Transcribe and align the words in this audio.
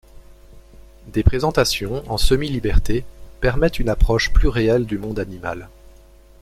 Des 1.13 1.21
présentations 1.21 2.03
en 2.09 2.17
semi-liberté 2.17 3.05
permettent 3.39 3.77
une 3.77 3.87
approche 3.89 4.33
plus 4.33 4.47
réelle 4.47 4.87
du 4.87 4.97
monde 4.97 5.19
animal. 5.19 5.69